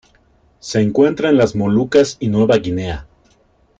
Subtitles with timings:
[0.57, 3.05] Se encuentra en las Molucas y Nueva Guinea.